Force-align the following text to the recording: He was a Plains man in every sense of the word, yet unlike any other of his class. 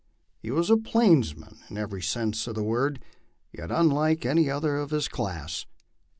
He 0.39 0.49
was 0.49 0.71
a 0.71 0.77
Plains 0.77 1.35
man 1.37 1.59
in 1.69 1.77
every 1.77 2.01
sense 2.01 2.47
of 2.47 2.55
the 2.55 2.63
word, 2.63 3.03
yet 3.53 3.69
unlike 3.71 4.25
any 4.25 4.49
other 4.49 4.77
of 4.77 4.89
his 4.89 5.07
class. 5.07 5.67